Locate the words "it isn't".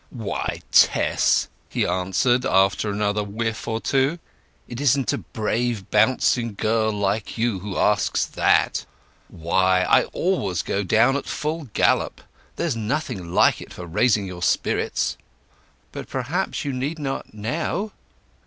4.67-5.13